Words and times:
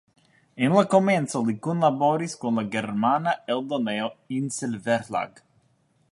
En 0.67 0.71
la 0.75 0.81
komenco 0.93 1.41
li 1.49 1.53
kunlaboris 1.67 2.33
kun 2.43 2.57
la 2.59 2.63
germana 2.77 3.33
eldonejo 3.57 4.09
Insel-Verlag. 4.39 5.43